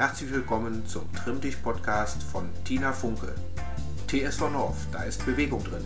Herzlich 0.00 0.32
willkommen 0.32 0.86
zum 0.86 1.12
Trimm 1.12 1.42
dich 1.42 1.62
Podcast 1.62 2.22
von 2.22 2.48
Tina 2.64 2.90
Funke. 2.90 3.34
TSV 4.06 4.48
North, 4.50 4.78
da 4.90 5.02
ist 5.02 5.26
Bewegung 5.26 5.62
drin. 5.62 5.84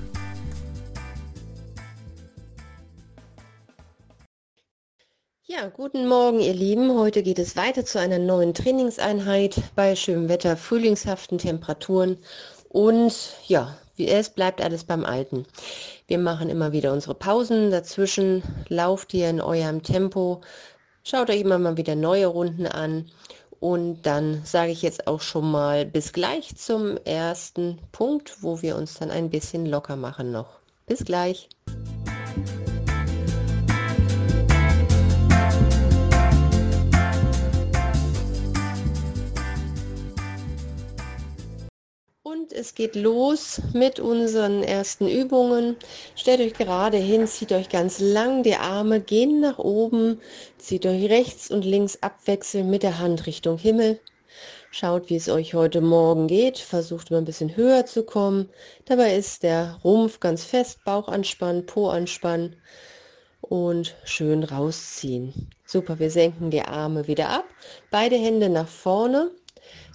Ja, 5.43 5.67
guten 5.67 6.07
Morgen, 6.07 6.39
ihr 6.39 6.55
Lieben. 6.55 6.97
Heute 6.97 7.25
geht 7.25 7.41
es 7.41 7.57
weiter 7.57 7.85
zu 7.85 7.99
einer 7.99 8.21
neuen 8.21 8.55
Trainingseinheit 8.55 9.61
bei 9.75 9.97
schönem 9.97 10.29
Wetter, 10.29 10.57
frühlingshaften 10.57 11.39
Temperaturen 11.39 12.17
und 12.69 13.35
ja, 13.49 13.77
wie 13.97 14.07
es 14.07 14.31
bleibt 14.31 14.61
alles 14.61 14.85
beim 14.85 15.05
Alten. 15.05 15.45
Wir 16.07 16.19
machen 16.19 16.51
immer 16.51 16.71
wieder 16.71 16.93
unsere 16.93 17.17
Pausen 17.17 17.73
dazwischen, 17.73 18.45
lauft 18.69 19.13
ihr 19.13 19.29
in 19.29 19.41
eurem 19.41 19.83
Tempo, 19.83 20.41
schaut 21.03 21.31
euch 21.31 21.41
immer 21.41 21.59
mal 21.59 21.77
wieder 21.77 21.97
neue 21.97 22.29
Runden 22.29 22.69
an 22.69 23.11
und 23.65 24.03
dann 24.03 24.43
sage 24.45 24.73
ich 24.73 24.83
jetzt 24.83 25.07
auch 25.07 25.23
schon 25.23 25.51
mal 25.51 25.87
bis 25.87 26.13
gleich 26.13 26.55
zum 26.55 26.99
ersten 26.99 27.79
Punkt, 27.93 28.43
wo 28.43 28.61
wir 28.61 28.77
uns 28.77 28.99
dann 28.99 29.11
ein 29.11 29.31
bisschen 29.31 29.65
locker 29.65 29.97
machen 29.97 30.33
noch. 30.33 30.59
Bis 30.85 31.03
gleich. 31.03 31.49
Und 42.35 42.53
es 42.53 42.75
geht 42.75 42.97
los 42.97 43.61
mit 43.75 44.01
unseren 44.01 44.65
ersten 44.65 45.07
Übungen. 45.07 45.77
Stellt 46.17 46.41
euch 46.41 46.55
gerade 46.55 46.97
hin, 46.97 47.29
zieht 47.29 47.53
euch 47.53 47.69
ganz 47.69 48.01
lang, 48.01 48.43
die 48.43 48.57
Arme 48.57 49.01
gehen 49.01 49.41
nach 49.41 49.61
oben, 49.61 50.21
zieht 50.59 50.85
euch 50.85 51.09
rechts 51.11 51.49
und 51.49 51.65
links 51.65 51.99
abwechselnd 52.01 52.69
mit 52.69 52.83
der 52.83 52.99
Hand 52.99 53.27
Richtung 53.27 53.57
Himmel. 53.57 54.01
Schaut, 54.73 55.11
wie 55.11 55.17
es 55.17 55.29
euch 55.29 55.55
heute 55.55 55.81
Morgen 55.81 56.27
geht, 56.27 56.59
versucht 56.59 57.13
mal 57.13 57.19
ein 57.19 57.25
bisschen 57.25 57.57
höher 57.57 57.87
zu 57.87 58.03
kommen. 58.03 58.49
Dabei 58.85 59.15
ist 59.15 59.45
der 59.45 59.79
Rumpf 59.85 60.19
ganz 60.19 60.43
fest, 60.45 60.81
Bauch 60.85 61.07
anspannen, 61.07 61.67
Po 61.67 61.89
anspannen 61.89 62.57
und 63.43 63.95
schön 64.03 64.43
rausziehen. 64.43 65.51
Super, 65.65 66.01
wir 66.01 66.11
senken 66.11 66.51
die 66.51 66.63
Arme 66.63 67.07
wieder 67.07 67.29
ab, 67.29 67.45
beide 67.93 68.17
Hände 68.17 68.49
nach 68.49 68.69
vorne 68.69 69.31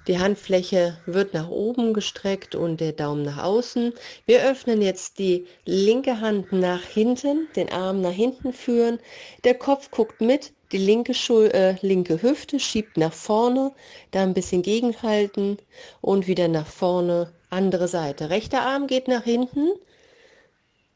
die 0.07 0.19
Handfläche 0.19 0.97
wird 1.05 1.33
nach 1.33 1.49
oben 1.49 1.93
gestreckt 1.93 2.55
und 2.55 2.79
der 2.79 2.93
Daumen 2.93 3.23
nach 3.23 3.43
außen. 3.43 3.93
Wir 4.25 4.43
öffnen 4.43 4.81
jetzt 4.81 5.19
die 5.19 5.45
linke 5.65 6.21
Hand 6.21 6.51
nach 6.51 6.83
hinten, 6.83 7.47
den 7.55 7.71
Arm 7.71 8.01
nach 8.01 8.13
hinten 8.13 8.53
führen. 8.53 8.99
Der 9.43 9.55
Kopf 9.55 9.91
guckt 9.91 10.21
mit, 10.21 10.53
die 10.71 10.77
linke, 10.77 11.13
Schul 11.13 11.47
äh, 11.47 11.75
linke 11.81 12.21
Hüfte 12.21 12.59
schiebt 12.59 12.97
nach 12.97 13.13
vorne, 13.13 13.71
da 14.11 14.23
ein 14.23 14.33
bisschen 14.33 14.61
gegenhalten 14.61 15.57
und 16.01 16.27
wieder 16.27 16.47
nach 16.47 16.67
vorne, 16.67 17.33
andere 17.49 17.87
Seite. 17.87 18.29
Rechter 18.29 18.61
Arm 18.61 18.87
geht 18.87 19.07
nach 19.07 19.23
hinten, 19.23 19.69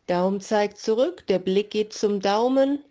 Daumen 0.08 0.42
zeigt 0.42 0.78
zurück, 0.78 1.26
der 1.28 1.40
Blick 1.40 1.72
geht 1.72 1.94
zum 1.94 2.20
Daumen, 2.20 2.84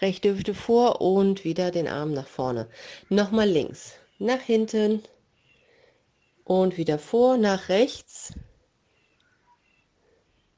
rechte 0.00 0.34
Hüfte 0.34 0.54
vor 0.54 1.00
und 1.00 1.44
wieder 1.44 1.70
den 1.70 1.86
Arm 1.86 2.12
nach 2.12 2.26
vorne. 2.26 2.66
Nochmal 3.08 3.48
links, 3.48 3.92
nach 4.18 4.40
hinten, 4.40 5.02
und 6.46 6.76
wieder 6.76 7.00
vor, 7.00 7.36
nach 7.36 7.68
rechts, 7.68 8.32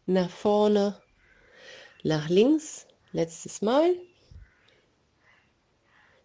nach 0.05 0.29
vorne, 0.29 1.01
nach 2.03 2.29
links, 2.29 2.87
letztes 3.13 3.63
Mal, 3.63 3.95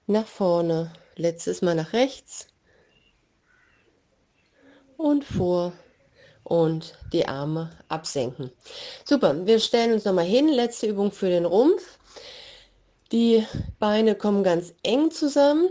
nach 0.06 0.28
vorne, 0.28 0.92
letztes 1.16 1.62
Mal 1.62 1.76
nach 1.76 1.94
rechts. 1.94 2.48
Und 4.98 5.24
vor. 5.24 5.74
Und 6.44 6.98
die 7.14 7.26
Arme 7.26 7.72
absenken. 7.88 8.52
Super, 9.06 9.46
wir 9.46 9.62
stellen 9.62 9.94
uns 9.94 10.04
nochmal 10.04 10.26
hin, 10.26 10.50
letzte 10.50 10.88
Übung 10.88 11.14
für 11.14 11.30
den 11.30 11.46
Rumpf. 11.46 12.00
Die 13.14 13.48
Beine 13.80 14.14
kommen 14.16 14.44
ganz 14.44 14.74
eng 14.84 15.10
zusammen, 15.10 15.70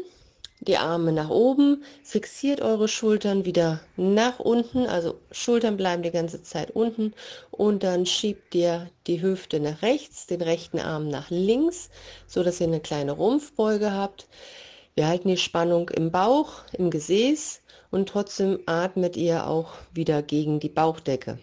die 0.66 0.76
Arme 0.76 1.12
nach 1.12 1.28
oben, 1.28 1.82
fixiert 2.04 2.60
eure 2.60 2.86
Schultern 2.86 3.44
wieder 3.44 3.80
nach 3.96 4.38
unten, 4.38 4.86
also 4.86 5.16
Schultern 5.32 5.76
bleiben 5.76 6.04
die 6.04 6.12
ganze 6.12 6.42
Zeit 6.44 6.70
unten 6.70 7.14
und 7.50 7.82
dann 7.82 8.06
schiebt 8.06 8.54
ihr 8.54 8.88
die 9.08 9.20
Hüfte 9.22 9.58
nach 9.58 9.82
rechts, 9.82 10.28
den 10.28 10.40
rechten 10.40 10.78
Arm 10.78 11.08
nach 11.08 11.30
links, 11.30 11.90
so 12.28 12.44
dass 12.44 12.60
ihr 12.60 12.68
eine 12.68 12.78
kleine 12.78 13.10
Rumpfbeuge 13.10 13.92
habt. 13.92 14.28
Wir 14.94 15.08
halten 15.08 15.28
die 15.28 15.36
Spannung 15.36 15.88
im 15.90 16.12
Bauch, 16.12 16.62
im 16.72 16.90
Gesäß 16.90 17.60
und 17.90 18.08
trotzdem 18.08 18.60
atmet 18.66 19.16
ihr 19.16 19.48
auch 19.48 19.72
wieder 19.92 20.22
gegen 20.22 20.60
die 20.60 20.68
Bauchdecke. 20.68 21.38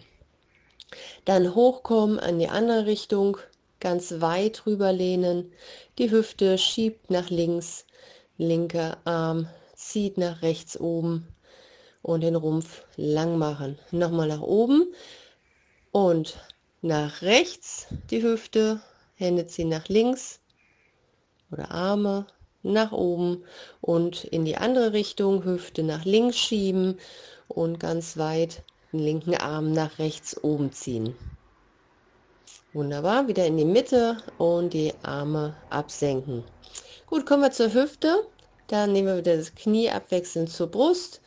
Dann 1.26 1.54
hochkommen 1.54 2.18
an 2.18 2.38
die 2.38 2.48
andere 2.48 2.86
Richtung, 2.86 3.36
ganz 3.80 4.20
weit 4.20 4.64
rüberlehnen, 4.64 5.52
die 5.98 6.10
Hüfte 6.10 6.56
schiebt 6.56 7.10
nach 7.10 7.28
links, 7.28 7.84
linker 8.40 8.96
Arm 9.04 9.48
zieht 9.74 10.16
nach 10.16 10.40
rechts 10.40 10.80
oben 10.80 11.28
und 12.02 12.22
den 12.22 12.36
Rumpf 12.36 12.84
lang 12.96 13.36
machen. 13.36 13.78
Nochmal 13.90 14.28
nach 14.28 14.40
oben 14.40 14.94
und 15.92 16.38
nach 16.80 17.20
rechts 17.20 17.86
die 18.10 18.22
Hüfte, 18.22 18.80
Hände 19.16 19.46
ziehen 19.46 19.68
nach 19.68 19.88
links 19.88 20.40
oder 21.50 21.70
Arme 21.70 22.26
nach 22.62 22.92
oben 22.92 23.44
und 23.82 24.24
in 24.24 24.46
die 24.46 24.56
andere 24.56 24.94
Richtung, 24.94 25.44
Hüfte 25.44 25.82
nach 25.82 26.06
links 26.06 26.38
schieben 26.38 26.98
und 27.48 27.78
ganz 27.78 28.16
weit 28.16 28.62
den 28.92 29.00
linken 29.00 29.34
Arm 29.34 29.72
nach 29.72 29.98
rechts 29.98 30.42
oben 30.42 30.72
ziehen. 30.72 31.14
Wunderbar, 32.72 33.28
wieder 33.28 33.46
in 33.46 33.58
die 33.58 33.64
Mitte 33.64 34.16
und 34.38 34.72
die 34.72 34.94
Arme 35.02 35.54
absenken. 35.68 36.44
Gut, 37.10 37.26
kommen 37.26 37.42
wir 37.42 37.50
zur 37.50 37.74
Hüfte. 37.74 38.24
Dann 38.68 38.92
nehmen 38.92 39.08
wir 39.08 39.16
wieder 39.16 39.36
das 39.36 39.56
Knie 39.56 39.90
abwechselnd 39.90 40.48
zur 40.48 40.68
Brust. 40.68 41.20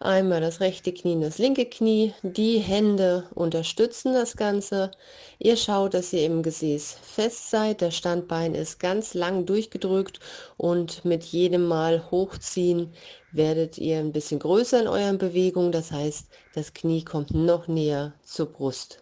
Einmal 0.00 0.40
das 0.40 0.58
rechte 0.58 0.92
Knie 0.92 1.14
und 1.14 1.20
das 1.20 1.38
linke 1.38 1.66
Knie. 1.66 2.12
Die 2.24 2.58
Hände 2.58 3.22
unterstützen 3.32 4.12
das 4.12 4.36
Ganze. 4.36 4.90
Ihr 5.38 5.56
schaut, 5.56 5.94
dass 5.94 6.12
ihr 6.12 6.26
im 6.26 6.42
Gesäß 6.42 6.96
fest 7.00 7.48
seid. 7.48 7.80
Das 7.80 7.94
Standbein 7.94 8.56
ist 8.56 8.80
ganz 8.80 9.14
lang 9.14 9.46
durchgedrückt 9.46 10.18
und 10.56 11.04
mit 11.04 11.22
jedem 11.22 11.68
Mal 11.68 12.10
hochziehen 12.10 12.92
werdet 13.30 13.78
ihr 13.78 13.98
ein 13.98 14.10
bisschen 14.10 14.40
größer 14.40 14.80
in 14.80 14.88
euren 14.88 15.18
Bewegungen. 15.18 15.70
Das 15.70 15.92
heißt, 15.92 16.26
das 16.56 16.74
Knie 16.74 17.04
kommt 17.04 17.32
noch 17.32 17.68
näher 17.68 18.14
zur 18.24 18.46
Brust. 18.46 19.00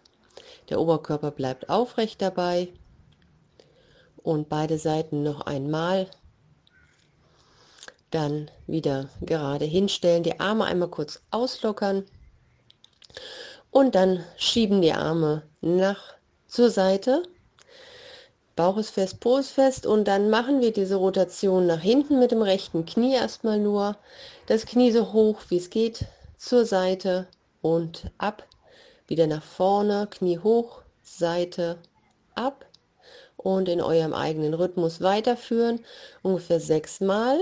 Der 0.68 0.78
Oberkörper 0.78 1.30
bleibt 1.30 1.70
aufrecht 1.70 2.20
dabei 2.20 2.68
und 4.22 4.48
beide 4.48 4.78
Seiten 4.78 5.22
noch 5.22 5.42
einmal. 5.42 6.08
Dann 8.10 8.50
wieder 8.66 9.08
gerade 9.22 9.64
hinstellen, 9.64 10.22
die 10.22 10.38
Arme 10.38 10.64
einmal 10.64 10.88
kurz 10.88 11.20
auslockern 11.30 12.04
und 13.70 13.94
dann 13.94 14.24
schieben 14.36 14.82
die 14.82 14.92
Arme 14.92 15.42
nach 15.60 16.14
zur 16.46 16.70
Seite. 16.70 17.22
Bauch 18.54 18.76
ist 18.76 18.90
fest, 18.90 19.20
Po 19.20 19.38
ist 19.38 19.50
fest 19.50 19.86
und 19.86 20.06
dann 20.06 20.28
machen 20.28 20.60
wir 20.60 20.72
diese 20.72 20.96
Rotation 20.96 21.66
nach 21.66 21.80
hinten 21.80 22.18
mit 22.18 22.32
dem 22.32 22.42
rechten 22.42 22.84
Knie 22.84 23.14
erstmal 23.14 23.58
nur. 23.58 23.96
Das 24.46 24.66
Knie 24.66 24.92
so 24.92 25.14
hoch 25.14 25.38
wie 25.48 25.56
es 25.56 25.70
geht 25.70 26.04
zur 26.36 26.66
Seite 26.66 27.26
und 27.62 28.10
ab. 28.18 28.46
Wieder 29.06 29.26
nach 29.26 29.42
vorne, 29.42 30.06
Knie 30.10 30.38
hoch, 30.38 30.82
Seite, 31.02 31.78
ab 32.34 32.66
und 33.42 33.68
in 33.68 33.80
eurem 33.80 34.14
eigenen 34.14 34.54
Rhythmus 34.54 35.00
weiterführen. 35.00 35.80
Ungefähr 36.22 36.60
sechsmal. 36.60 37.40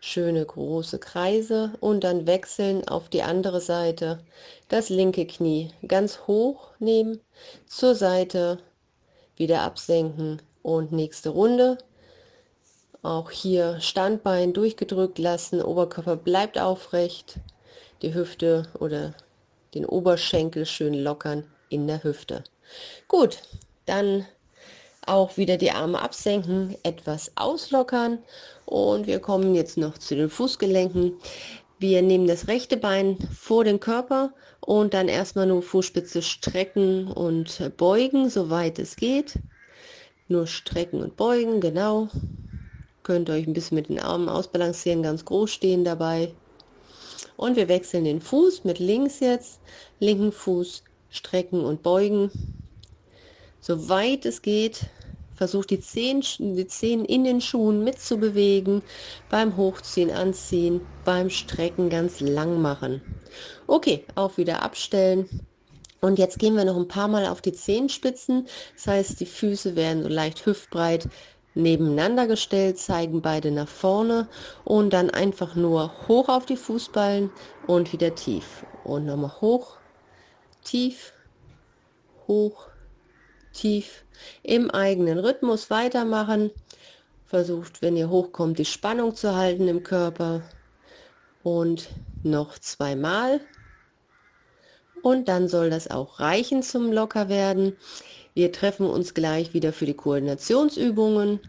Schöne 0.00 0.44
große 0.46 0.98
Kreise 0.98 1.72
und 1.80 2.04
dann 2.04 2.26
wechseln 2.26 2.88
auf 2.88 3.10
die 3.10 3.22
andere 3.22 3.60
Seite. 3.60 4.20
Das 4.68 4.88
linke 4.88 5.26
Knie 5.26 5.70
ganz 5.86 6.26
hoch 6.26 6.70
nehmen, 6.78 7.20
zur 7.66 7.94
Seite, 7.94 8.58
wieder 9.36 9.60
absenken 9.60 10.40
und 10.62 10.92
nächste 10.92 11.30
Runde. 11.30 11.76
Auch 13.02 13.30
hier 13.30 13.80
Standbein 13.80 14.52
durchgedrückt 14.52 15.18
lassen, 15.18 15.62
Oberkörper 15.62 16.16
bleibt 16.16 16.58
aufrecht, 16.58 17.38
die 18.02 18.14
Hüfte 18.14 18.64
oder 18.78 19.14
den 19.74 19.86
Oberschenkel 19.86 20.66
schön 20.66 20.94
lockern 20.94 21.44
in 21.68 21.86
der 21.86 22.02
Hüfte. 22.02 22.44
Gut, 23.08 23.42
dann 23.86 24.26
auch 25.06 25.36
wieder 25.36 25.56
die 25.56 25.72
Arme 25.72 26.00
absenken, 26.00 26.76
etwas 26.82 27.32
auslockern 27.34 28.18
und 28.66 29.06
wir 29.06 29.18
kommen 29.18 29.54
jetzt 29.54 29.76
noch 29.76 29.98
zu 29.98 30.14
den 30.14 30.30
Fußgelenken. 30.30 31.14
Wir 31.78 32.02
nehmen 32.02 32.26
das 32.26 32.46
rechte 32.46 32.76
Bein 32.76 33.16
vor 33.34 33.64
den 33.64 33.80
Körper 33.80 34.32
und 34.60 34.94
dann 34.94 35.08
erstmal 35.08 35.46
nur 35.46 35.62
Fußspitze 35.62 36.22
strecken 36.22 37.08
und 37.08 37.76
beugen, 37.76 38.28
soweit 38.28 38.78
es 38.78 38.96
geht. 38.96 39.38
Nur 40.28 40.46
strecken 40.46 41.02
und 41.02 41.16
beugen, 41.16 41.60
genau. 41.60 42.08
Könnt 43.02 43.30
euch 43.30 43.46
ein 43.46 43.54
bisschen 43.54 43.76
mit 43.76 43.88
den 43.88 43.98
Armen 43.98 44.28
ausbalancieren, 44.28 45.02
ganz 45.02 45.24
groß 45.24 45.50
stehen 45.50 45.84
dabei. 45.84 46.32
Und 47.36 47.56
wir 47.56 47.68
wechseln 47.68 48.04
den 48.04 48.20
Fuß 48.20 48.64
mit 48.64 48.78
links 48.78 49.18
jetzt. 49.20 49.60
Linken 49.98 50.30
Fuß 50.30 50.84
strecken 51.08 51.64
und 51.64 51.82
beugen. 51.82 52.30
So 53.60 53.88
weit 53.88 54.24
es 54.24 54.42
geht. 54.42 54.86
Versucht 55.34 55.70
die 55.70 55.80
Zehen, 55.80 56.22
die 56.38 56.66
Zehen 56.66 57.04
in 57.04 57.24
den 57.24 57.40
Schuhen 57.40 57.84
mitzubewegen. 57.84 58.82
Beim 59.30 59.56
Hochziehen, 59.56 60.10
Anziehen, 60.10 60.80
beim 61.04 61.30
Strecken 61.30 61.88
ganz 61.88 62.20
lang 62.20 62.60
machen. 62.60 63.00
Okay, 63.66 64.04
auch 64.16 64.36
wieder 64.36 64.62
abstellen. 64.62 65.28
Und 66.00 66.18
jetzt 66.18 66.38
gehen 66.38 66.56
wir 66.56 66.64
noch 66.64 66.76
ein 66.76 66.88
paar 66.88 67.08
Mal 67.08 67.26
auf 67.26 67.42
die 67.42 67.52
Zehenspitzen. 67.52 68.46
Das 68.76 68.86
heißt, 68.86 69.20
die 69.20 69.26
Füße 69.26 69.76
werden 69.76 70.02
so 70.02 70.08
leicht 70.08 70.44
hüftbreit 70.46 71.08
nebeneinander 71.54 72.26
gestellt, 72.26 72.78
zeigen 72.78 73.22
beide 73.22 73.50
nach 73.50 73.68
vorne 73.68 74.28
und 74.64 74.92
dann 74.92 75.10
einfach 75.10 75.54
nur 75.56 75.92
hoch 76.08 76.28
auf 76.28 76.46
die 76.46 76.56
Fußballen 76.56 77.30
und 77.66 77.92
wieder 77.92 78.14
tief. 78.14 78.64
Und 78.84 79.06
nochmal 79.06 79.40
hoch, 79.40 79.76
tief, 80.64 81.12
hoch, 82.28 82.68
tief. 83.52 84.04
Im 84.42 84.70
eigenen 84.70 85.18
Rhythmus 85.18 85.70
weitermachen. 85.70 86.50
Versucht, 87.26 87.82
wenn 87.82 87.96
ihr 87.96 88.10
hochkommt, 88.10 88.58
die 88.58 88.64
Spannung 88.64 89.14
zu 89.14 89.34
halten 89.34 89.68
im 89.68 89.82
Körper. 89.82 90.42
Und 91.42 91.88
noch 92.22 92.58
zweimal. 92.58 93.40
Und 95.02 95.28
dann 95.28 95.48
soll 95.48 95.70
das 95.70 95.90
auch 95.90 96.20
reichen 96.20 96.62
zum 96.62 96.92
Lockerwerden. 96.92 97.76
Wir 98.34 98.52
treffen 98.52 98.86
uns 98.86 99.14
gleich 99.14 99.54
wieder 99.54 99.72
für 99.72 99.86
die 99.86 99.94
Koordinationsübungen 99.94 101.40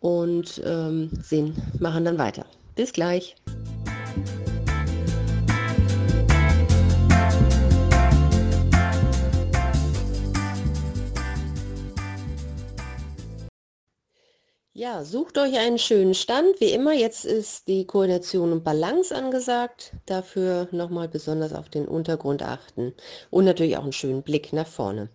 und 0.00 0.62
ähm, 0.64 1.10
sehen, 1.22 1.54
machen 1.78 2.04
dann 2.04 2.18
weiter. 2.18 2.46
Bis 2.74 2.92
gleich. 2.92 3.36
Ja, 14.82 15.04
sucht 15.04 15.38
euch 15.38 15.56
einen 15.56 15.78
schönen 15.78 16.12
Stand. 16.12 16.60
Wie 16.60 16.72
immer, 16.72 16.92
jetzt 16.92 17.24
ist 17.24 17.68
die 17.68 17.86
Koordination 17.86 18.50
und 18.50 18.64
Balance 18.64 19.14
angesagt. 19.14 19.92
Dafür 20.06 20.66
nochmal 20.72 21.06
besonders 21.06 21.52
auf 21.52 21.68
den 21.68 21.86
Untergrund 21.86 22.42
achten 22.42 22.92
und 23.30 23.44
natürlich 23.44 23.76
auch 23.76 23.84
einen 23.84 23.92
schönen 23.92 24.24
Blick 24.24 24.52
nach 24.52 24.66
vorne. 24.66 25.08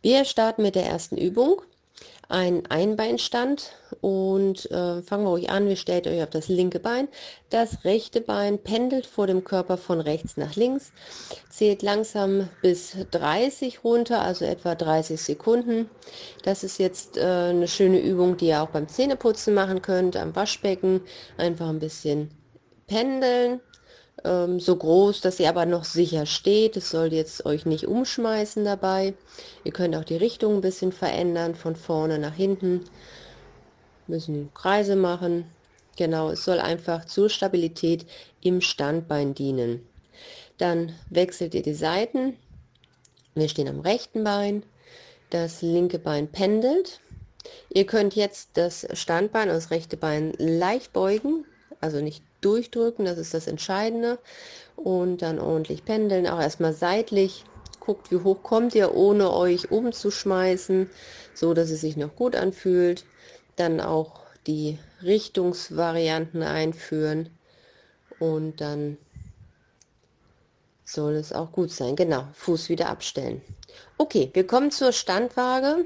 Wir 0.00 0.24
starten 0.24 0.62
mit 0.62 0.76
der 0.76 0.86
ersten 0.86 1.16
Übung 1.18 1.60
ein 2.30 2.64
Einbeinstand 2.66 3.72
und 4.00 4.70
äh, 4.70 5.02
fangen 5.02 5.24
wir 5.24 5.30
euch 5.32 5.50
an, 5.50 5.68
wir 5.68 5.76
stellt 5.76 6.06
euch 6.06 6.22
auf 6.22 6.30
das 6.30 6.48
linke 6.48 6.78
Bein. 6.78 7.08
Das 7.50 7.84
rechte 7.84 8.20
Bein 8.20 8.58
pendelt 8.58 9.06
vor 9.06 9.26
dem 9.26 9.44
Körper 9.44 9.76
von 9.76 10.00
rechts 10.00 10.36
nach 10.36 10.54
links, 10.56 10.92
zählt 11.48 11.82
langsam 11.82 12.48
bis 12.62 12.96
30 13.10 13.82
runter, 13.84 14.22
also 14.22 14.44
etwa 14.44 14.74
30 14.74 15.20
Sekunden. 15.20 15.90
Das 16.44 16.62
ist 16.62 16.78
jetzt 16.78 17.16
äh, 17.16 17.22
eine 17.22 17.68
schöne 17.68 18.00
Übung, 18.00 18.36
die 18.36 18.46
ihr 18.46 18.62
auch 18.62 18.70
beim 18.70 18.88
Zähneputzen 18.88 19.52
machen 19.52 19.82
könnt, 19.82 20.16
am 20.16 20.34
Waschbecken. 20.36 21.02
Einfach 21.36 21.68
ein 21.68 21.80
bisschen 21.80 22.30
pendeln 22.86 23.60
ähm, 24.24 24.60
so 24.60 24.76
groß, 24.76 25.20
dass 25.20 25.36
sie 25.36 25.46
aber 25.46 25.66
noch 25.66 25.84
sicher 25.84 26.26
steht. 26.26 26.76
Es 26.76 26.90
soll 26.90 27.12
jetzt 27.12 27.46
euch 27.46 27.66
nicht 27.66 27.86
umschmeißen 27.86 28.64
dabei. 28.64 29.14
Ihr 29.64 29.72
könnt 29.72 29.96
auch 29.96 30.04
die 30.04 30.16
Richtung 30.16 30.56
ein 30.56 30.60
bisschen 30.60 30.92
verändern, 30.92 31.54
von 31.54 31.76
vorne 31.76 32.18
nach 32.18 32.34
hinten. 32.34 32.84
Müssen 34.06 34.52
Kreise 34.54 34.96
machen. 34.96 35.44
Genau, 35.96 36.30
es 36.30 36.44
soll 36.44 36.60
einfach 36.60 37.04
zur 37.04 37.28
Stabilität 37.28 38.06
im 38.40 38.60
Standbein 38.60 39.34
dienen. 39.34 39.86
Dann 40.58 40.94
wechselt 41.08 41.54
ihr 41.54 41.62
die 41.62 41.74
Seiten. 41.74 42.36
Wir 43.34 43.48
stehen 43.48 43.68
am 43.68 43.80
rechten 43.80 44.24
Bein. 44.24 44.62
Das 45.30 45.62
linke 45.62 45.98
Bein 45.98 46.28
pendelt. 46.28 47.00
Ihr 47.72 47.86
könnt 47.86 48.14
jetzt 48.16 48.50
das 48.54 48.86
Standbein, 48.92 49.48
das 49.48 49.70
rechte 49.70 49.96
Bein 49.96 50.34
leicht 50.38 50.92
beugen, 50.92 51.44
also 51.80 52.00
nicht 52.00 52.22
durchdrücken, 52.40 53.04
das 53.04 53.18
ist 53.18 53.34
das 53.34 53.46
Entscheidende. 53.46 54.18
Und 54.76 55.22
dann 55.22 55.38
ordentlich 55.38 55.84
pendeln, 55.84 56.26
auch 56.26 56.40
erstmal 56.40 56.72
seitlich. 56.72 57.44
Guckt, 57.80 58.10
wie 58.10 58.22
hoch 58.22 58.42
kommt 58.42 58.74
ihr, 58.74 58.94
ohne 58.94 59.32
euch 59.32 59.70
umzuschmeißen, 59.70 60.90
so 61.34 61.54
dass 61.54 61.70
es 61.70 61.80
sich 61.80 61.96
noch 61.96 62.14
gut 62.14 62.36
anfühlt. 62.36 63.04
Dann 63.56 63.80
auch 63.80 64.20
die 64.46 64.78
Richtungsvarianten 65.02 66.42
einführen 66.42 67.30
und 68.18 68.60
dann 68.60 68.98
soll 70.84 71.14
es 71.14 71.32
auch 71.32 71.52
gut 71.52 71.70
sein. 71.70 71.96
Genau, 71.96 72.26
Fuß 72.34 72.68
wieder 72.68 72.88
abstellen. 72.88 73.42
Okay, 73.96 74.30
wir 74.32 74.46
kommen 74.46 74.70
zur 74.70 74.92
Standwaage. 74.92 75.84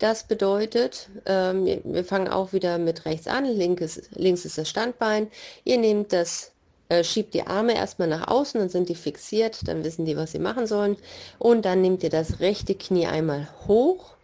Das 0.00 0.24
bedeutet, 0.24 1.10
ähm, 1.26 1.66
wir 1.84 2.04
fangen 2.06 2.28
auch 2.28 2.54
wieder 2.54 2.78
mit 2.78 3.04
rechts 3.04 3.26
an, 3.26 3.44
linkes, 3.44 4.08
links 4.14 4.46
ist 4.46 4.56
das 4.56 4.66
Standbein. 4.66 5.30
Ihr 5.64 5.76
nehmt 5.76 6.14
das, 6.14 6.52
äh, 6.88 7.04
schiebt 7.04 7.34
die 7.34 7.46
Arme 7.46 7.74
erstmal 7.74 8.08
nach 8.08 8.26
außen, 8.26 8.58
dann 8.58 8.70
sind 8.70 8.88
die 8.88 8.94
fixiert, 8.94 9.68
dann 9.68 9.84
wissen 9.84 10.06
die, 10.06 10.16
was 10.16 10.32
sie 10.32 10.38
machen 10.38 10.66
sollen. 10.66 10.96
Und 11.38 11.66
dann 11.66 11.82
nehmt 11.82 12.02
ihr 12.02 12.08
das 12.08 12.40
rechte 12.40 12.74
Knie 12.74 13.08
einmal 13.08 13.46
hoch 13.68 14.14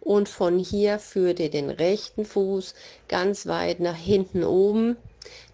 und 0.00 0.28
von 0.28 0.60
hier 0.60 1.00
führt 1.00 1.40
ihr 1.40 1.50
den 1.50 1.68
rechten 1.68 2.24
Fuß 2.24 2.74
ganz 3.08 3.48
weit 3.48 3.80
nach 3.80 3.96
hinten 3.96 4.44
oben. 4.44 4.96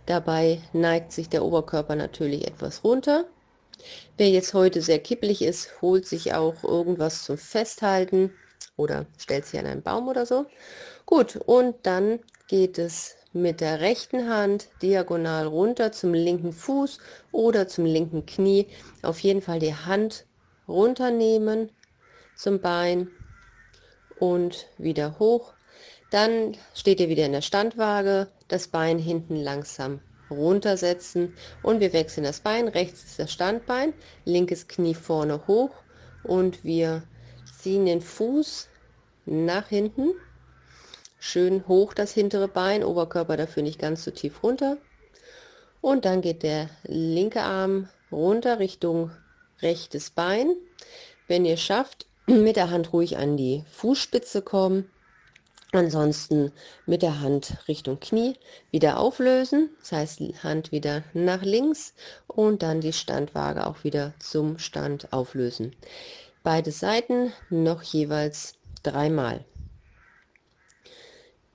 Dabei 0.05 0.61
neigt 0.75 1.12
sich 1.12 1.31
der 1.31 1.43
Oberkörper 1.43 1.97
natürlich 1.97 2.47
etwas 2.47 2.85
runter. 2.85 3.25
Wer 4.19 4.29
jetzt 4.29 4.53
heute 4.53 4.83
sehr 4.83 4.99
kippelig 4.99 5.41
ist, 5.41 5.81
holt 5.81 6.06
sich 6.06 6.35
auch 6.35 6.65
irgendwas 6.65 7.25
zum 7.25 7.38
Festhalten 7.38 8.35
oder 8.77 9.07
stellt 9.19 9.47
sie 9.47 9.59
an 9.59 9.67
einen 9.67 9.83
Baum 9.83 10.09
oder 10.09 10.27
so. 10.27 10.47
Gut, 11.07 11.37
und 11.37 11.77
dann 11.83 12.21
geht 12.49 12.79
es 12.79 13.17
mit 13.33 13.61
der 13.61 13.81
rechten 13.81 14.29
Hand 14.29 14.69
diagonal 14.83 15.47
runter 15.47 15.93
zum 15.93 16.15
linken 16.15 16.53
Fuß 16.53 16.99
oder 17.31 17.69
zum 17.69 17.85
linken 17.85 18.27
Knie. 18.27 18.67
Auf 19.03 19.21
jeden 19.21 19.43
Fall 19.43 19.61
die 19.61 19.75
Hand 19.75 20.27
runternehmen 20.67 21.71
zum 22.37 22.61
Bein 22.61 23.09
und 24.19 24.67
wieder 24.79 25.19
hoch. 25.19 25.53
Dann 26.11 26.57
steht 26.75 27.01
ihr 27.01 27.09
wieder 27.09 27.27
in 27.27 27.33
der 27.33 27.43
Standwaage, 27.43 28.29
das 28.49 28.69
Bein 28.69 28.99
hinten 28.99 29.37
langsam 29.37 30.00
runtersetzen 30.31 31.35
und 31.62 31.81
wir 31.81 31.93
wechseln 31.93 32.25
das 32.25 32.40
Bein. 32.40 32.69
Rechts 32.69 33.05
ist 33.05 33.19
das 33.19 33.33
Standbein, 33.33 33.93
linkes 34.25 34.69
Knie 34.69 34.95
vorne 34.95 35.47
hoch 35.47 35.71
und 36.25 36.64
wir 36.64 37.02
ziehen 37.62 37.87
den 37.87 38.00
Fuß 38.00 38.69
nach 39.26 39.69
hinten. 39.69 40.12
Schön 41.19 41.67
hoch 41.69 41.93
das 41.93 42.12
hintere 42.12 42.49
Bein, 42.49 42.83
Oberkörper 42.83 43.37
dafür 43.37 43.62
nicht 43.62 43.79
ganz 43.79 44.05
so 44.05 44.11
tief 44.11 44.43
runter. 44.43 44.79
Und 45.81 46.05
dann 46.05 46.21
geht 46.21 46.43
der 46.43 46.71
linke 46.85 47.43
Arm 47.43 47.88
runter 48.11 48.59
Richtung 48.59 49.11
rechtes 49.62 50.11
Bein. 50.11 50.55
Wenn 51.29 51.45
ihr 51.45 51.57
schafft, 51.57 52.07
mit 52.26 52.57
der 52.57 52.71
Hand 52.71 52.93
ruhig 52.93 53.19
an 53.19 53.37
die 53.37 53.64
Fußspitze 53.71 54.43
kommen. 54.43 54.90
Ansonsten 55.73 56.50
mit 56.85 57.02
der 57.02 57.21
Hand 57.21 57.59
Richtung 57.69 58.00
Knie 58.00 58.35
wieder 58.73 58.99
auflösen, 58.99 59.71
das 59.79 59.93
heißt 59.93 60.21
Hand 60.43 60.73
wieder 60.73 61.05
nach 61.12 61.43
links 61.43 61.95
und 62.26 62.64
dann 62.64 62.81
die 62.81 62.93
Standwaage 62.93 63.64
auch 63.64 63.85
wieder 63.85 64.12
zum 64.19 64.59
Stand 64.59 65.12
auflösen. 65.12 65.76
Beide 66.42 66.73
Seiten 66.73 67.32
noch 67.50 67.82
jeweils 67.82 68.54
dreimal. 68.82 69.44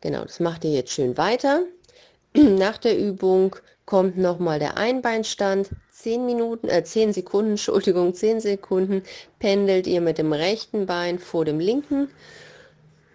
Genau, 0.02 0.22
das 0.24 0.40
macht 0.40 0.64
ihr 0.64 0.72
jetzt 0.72 0.92
schön 0.92 1.18
weiter. 1.18 1.64
Nach 2.36 2.78
der 2.78 2.96
Übung 2.96 3.56
kommt 3.86 4.18
nochmal 4.18 4.60
der 4.60 4.78
Einbeinstand. 4.78 5.70
10 5.92 6.28
Minuten, 6.28 6.68
äh, 6.68 6.84
10 6.84 7.14
Sekunden, 7.14 7.52
Entschuldigung, 7.58 8.14
10 8.14 8.40
Sekunden 8.42 9.02
pendelt 9.40 9.88
ihr 9.88 10.02
mit 10.02 10.20
dem 10.20 10.34
rechten 10.34 10.86
Bein 10.86 11.18
vor 11.18 11.46
dem 11.46 11.60
linken, 11.60 12.10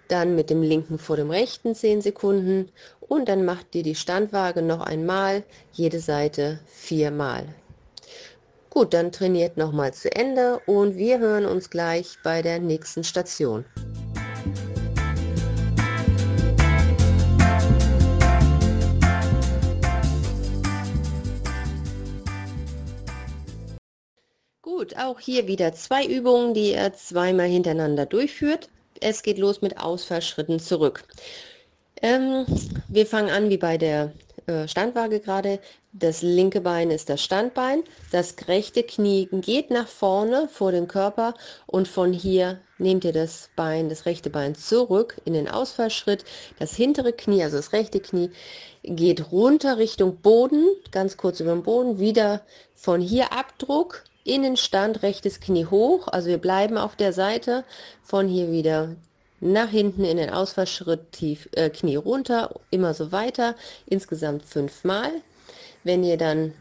dann 0.08 0.34
mit 0.34 0.50
dem 0.50 0.62
linken 0.62 0.98
vor 0.98 1.16
dem 1.16 1.30
rechten 1.30 1.76
10 1.76 2.00
Sekunden 2.00 2.72
und 3.00 3.28
dann 3.28 3.44
macht 3.44 3.76
ihr 3.76 3.84
die 3.84 3.94
Standwaage 3.94 4.62
noch 4.62 4.80
einmal, 4.80 5.44
jede 5.70 6.00
Seite 6.00 6.58
viermal. 6.66 7.54
Gut, 8.70 8.94
dann 8.94 9.10
trainiert 9.10 9.56
nochmal 9.56 9.92
zu 9.92 10.14
Ende 10.14 10.60
und 10.64 10.96
wir 10.96 11.18
hören 11.18 11.44
uns 11.44 11.70
gleich 11.70 12.16
bei 12.22 12.40
der 12.40 12.60
nächsten 12.60 13.02
Station. 13.02 13.64
Gut, 24.62 24.96
auch 24.96 25.18
hier 25.18 25.48
wieder 25.48 25.72
zwei 25.72 26.06
Übungen, 26.06 26.54
die 26.54 26.70
ihr 26.70 26.92
zweimal 26.94 27.48
hintereinander 27.48 28.06
durchführt. 28.06 28.68
Es 29.00 29.24
geht 29.24 29.38
los 29.38 29.62
mit 29.62 29.80
Ausfallschritten 29.80 30.60
zurück. 30.60 31.02
Ähm, 32.02 32.46
wir 32.88 33.04
fangen 33.04 33.30
an 33.30 33.50
wie 33.50 33.58
bei 33.58 33.76
der 33.76 34.12
Standwaage 34.68 35.20
gerade. 35.20 35.60
Das 35.92 36.22
linke 36.22 36.60
Bein 36.60 36.90
ist 36.90 37.08
das 37.08 37.22
Standbein. 37.22 37.82
Das 38.12 38.34
rechte 38.48 38.82
Knie 38.82 39.28
geht 39.32 39.70
nach 39.70 39.88
vorne 39.88 40.48
vor 40.48 40.72
den 40.72 40.88
Körper 40.88 41.34
und 41.66 41.88
von 41.88 42.12
hier 42.12 42.60
nehmt 42.78 43.04
ihr 43.04 43.12
das 43.12 43.50
Bein, 43.56 43.88
das 43.88 44.06
rechte 44.06 44.30
Bein 44.30 44.54
zurück 44.54 45.20
in 45.24 45.34
den 45.34 45.48
Ausfallschritt. 45.48 46.24
Das 46.58 46.74
hintere 46.74 47.12
Knie, 47.12 47.42
also 47.42 47.56
das 47.56 47.72
rechte 47.72 48.00
Knie, 48.00 48.30
geht 48.82 49.32
runter 49.32 49.78
Richtung 49.78 50.16
Boden, 50.16 50.66
ganz 50.90 51.16
kurz 51.16 51.40
über 51.40 51.52
den 51.52 51.62
Boden, 51.62 51.98
wieder 51.98 52.42
von 52.74 53.00
hier 53.00 53.32
Abdruck, 53.32 54.04
Innenstand, 54.24 55.02
rechtes 55.02 55.40
Knie 55.40 55.66
hoch, 55.66 56.08
also 56.08 56.28
wir 56.28 56.38
bleiben 56.38 56.78
auf 56.78 56.96
der 56.96 57.12
Seite, 57.12 57.64
von 58.02 58.28
hier 58.28 58.50
wieder 58.52 58.96
nach 59.40 59.70
hinten 59.70 60.04
in 60.04 60.18
den 60.18 60.30
Ausfallschritt, 60.30 61.12
tief, 61.12 61.48
äh, 61.52 61.70
Knie 61.70 61.96
runter, 61.96 62.54
immer 62.70 62.94
so 62.94 63.10
weiter, 63.10 63.56
insgesamt 63.86 64.44
fünfmal. 64.44 65.10
Wenn 65.82 66.04
ihr 66.04 66.18
dann 66.18 66.52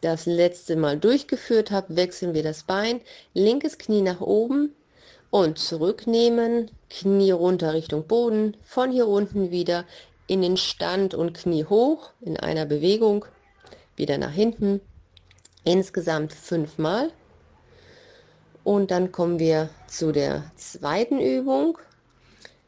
das 0.00 0.26
letzte 0.26 0.76
Mal 0.76 0.98
durchgeführt 0.98 1.70
habt, 1.70 1.96
wechseln 1.96 2.34
wir 2.34 2.42
das 2.42 2.64
Bein, 2.64 3.00
linkes 3.32 3.78
Knie 3.78 4.02
nach 4.02 4.20
oben 4.20 4.74
und 5.30 5.58
zurücknehmen, 5.58 6.70
Knie 6.90 7.30
runter 7.30 7.72
Richtung 7.72 8.06
Boden, 8.06 8.56
von 8.62 8.90
hier 8.90 9.08
unten 9.08 9.50
wieder 9.50 9.84
in 10.26 10.42
den 10.42 10.56
Stand 10.56 11.14
und 11.14 11.34
Knie 11.34 11.64
hoch 11.64 12.10
in 12.20 12.36
einer 12.36 12.66
Bewegung, 12.66 13.24
wieder 13.96 14.18
nach 14.18 14.32
hinten, 14.32 14.80
insgesamt 15.64 16.32
fünfmal. 16.32 17.10
Und 18.64 18.90
dann 18.90 19.12
kommen 19.12 19.38
wir 19.38 19.68
zu 19.86 20.10
der 20.10 20.50
zweiten 20.56 21.20
Übung. 21.20 21.78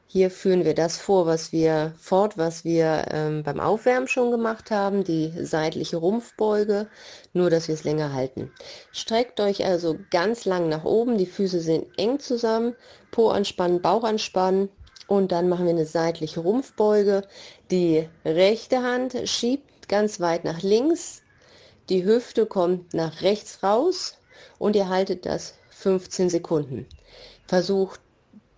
Hier 0.07 0.31
führen 0.31 0.65
wir 0.65 0.75
das 0.75 0.99
vor, 0.99 1.27
was 1.27 1.53
wir 1.53 1.95
fort, 1.99 2.39
was 2.39 2.65
wir 2.65 3.07
ähm, 3.11 3.43
beim 3.43 3.59
Aufwärmen 3.59 4.07
schon 4.07 4.31
gemacht 4.31 4.71
haben, 4.71 5.05
die 5.05 5.33
seitliche 5.43 5.97
Rumpfbeuge, 5.97 6.87
nur 7.33 7.51
dass 7.51 7.69
wir 7.69 7.75
es 7.75 7.85
länger 7.85 8.13
halten. 8.13 8.53
Streckt 8.93 9.41
euch 9.41 9.65
also 9.65 9.97
ganz 10.11 10.45
lang 10.45 10.69
nach 10.69 10.85
oben, 10.85 11.19
die 11.19 11.27
Füße 11.27 11.61
sind 11.61 11.87
eng 11.99 12.21
zusammen, 12.21 12.77
Po 13.11 13.29
anspannen, 13.31 13.83
Bauch 13.83 14.05
anspannen 14.05 14.69
und 15.07 15.33
dann 15.33 15.49
machen 15.49 15.65
wir 15.65 15.73
eine 15.73 15.87
seitliche 15.87 16.41
Rumpfbeuge. 16.41 17.23
Die 17.71 18.09
rechte 18.25 18.83
Hand 18.83 19.17
schiebt 19.25 19.89
ganz 19.89 20.21
weit 20.21 20.45
nach 20.45 20.63
links, 20.63 21.23
die 21.89 22.05
Hüfte 22.05 22.47
kommt 22.47 22.95
nach 22.95 23.23
rechts 23.23 23.63
raus 23.63 24.17
und 24.59 24.77
ihr 24.77 24.89
haltet 24.89 25.27
das 25.27 25.55
15 25.87 26.31
Sekunden. 26.31 26.85
Versucht 27.47 28.01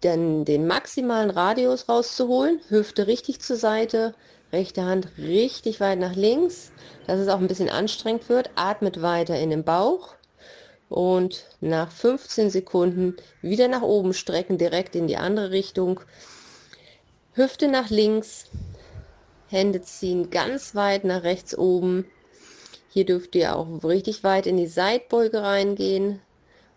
dann 0.01 0.47
den 0.47 0.67
maximalen 0.67 1.29
Radius 1.29 1.87
rauszuholen, 1.87 2.59
Hüfte 2.71 3.07
richtig 3.07 3.41
zur 3.41 3.57
Seite, 3.57 4.15
rechte 4.51 4.83
Hand 4.87 5.09
richtig 5.19 5.79
weit 5.79 5.99
nach 5.99 6.17
links, 6.17 6.73
dass 7.07 7.21
es 7.21 7.29
auch 7.29 7.39
ein 7.39 7.47
bisschen 7.47 7.69
anstrengend 7.69 8.31
wird. 8.31 8.49
Atmet 8.55 9.03
weiter 9.03 9.39
in 9.39 9.51
den 9.51 9.63
Bauch 9.63 10.15
und 10.89 11.45
nach 11.61 11.93
15 11.93 12.49
Sekunden 12.49 13.15
wieder 13.43 13.69
nach 13.69 13.83
oben 13.83 14.15
strecken, 14.15 14.57
direkt 14.57 14.97
in 14.97 15.07
die 15.07 15.19
andere 15.19 15.51
Richtung. 15.51 16.01
Hüfte 17.35 17.69
nach 17.69 17.91
links, 17.91 18.47
Hände 19.49 19.83
ziehen 19.83 20.31
ganz 20.31 20.75
weit 20.75 21.05
nach 21.05 21.25
rechts 21.25 21.59
oben. 21.59 22.07
Hier 22.89 23.05
dürft 23.05 23.35
ihr 23.35 23.55
auch 23.55 23.85
richtig 23.85 24.25
weit 24.25 24.47
in 24.47 24.57
die 24.57 24.67
Seitbeuge 24.67 25.43
reingehen 25.43 26.23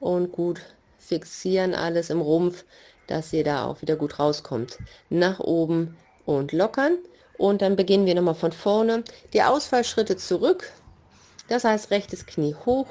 und 0.02 0.34
gut 0.34 0.60
fixieren 0.98 1.74
alles 1.74 2.10
im 2.10 2.20
Rumpf 2.20 2.66
dass 3.12 3.34
ihr 3.34 3.44
da 3.44 3.66
auch 3.66 3.82
wieder 3.82 3.96
gut 3.96 4.20
rauskommt. 4.20 4.80
Nach 5.10 5.40
oben 5.40 5.98
und 6.26 6.54
lockern. 6.54 6.98
Und 7.38 7.62
dann 7.62 7.76
beginnen 7.76 8.06
wir 8.06 8.16
nochmal 8.16 8.36
von 8.36 8.52
vorne. 8.52 9.04
Die 9.34 9.44
Ausfallschritte 9.44 10.16
zurück. 10.16 10.72
Das 11.50 11.64
heißt, 11.64 11.92
rechtes 11.92 12.26
Knie 12.26 12.56
hoch, 12.66 12.88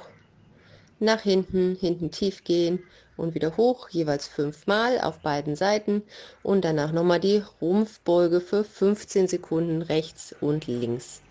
nach 0.98 1.22
hinten, 1.22 1.76
hinten 1.80 2.10
tief 2.10 2.44
gehen 2.44 2.82
und 3.16 3.34
wieder 3.34 3.56
hoch, 3.56 3.88
jeweils 3.88 4.28
fünfmal 4.28 5.00
auf 5.00 5.20
beiden 5.20 5.56
Seiten 5.56 6.02
und 6.42 6.64
danach 6.64 6.92
nochmal 6.92 7.20
die 7.20 7.42
Rumpfbeuge 7.62 8.40
für 8.40 8.64
15 8.64 9.28
Sekunden 9.28 9.80
rechts 9.80 10.34
und 10.40 10.66
links. 10.66 11.22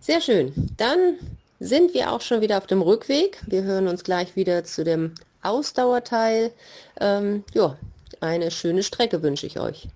Sehr 0.00 0.20
schön. 0.20 0.52
Dann 0.76 1.16
sind 1.64 1.94
wir 1.94 2.12
auch 2.12 2.20
schon 2.20 2.40
wieder 2.40 2.58
auf 2.58 2.66
dem 2.66 2.82
Rückweg. 2.82 3.40
Wir 3.46 3.62
hören 3.62 3.88
uns 3.88 4.04
gleich 4.04 4.36
wieder 4.36 4.64
zu 4.64 4.84
dem 4.84 5.14
Ausdauerteil. 5.42 6.52
Ähm, 7.00 7.44
ja, 7.54 7.76
eine 8.20 8.50
schöne 8.50 8.82
Strecke 8.82 9.22
wünsche 9.22 9.46
ich 9.46 9.58
euch. 9.58 9.88